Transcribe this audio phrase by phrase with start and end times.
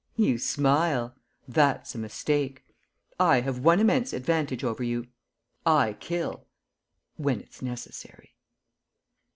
[0.15, 1.13] You smile!
[1.47, 2.65] That's a mistake.
[3.19, 5.05] I have one immense advantage over you!
[5.63, 6.47] I kill...
[7.17, 8.33] when it's necessary.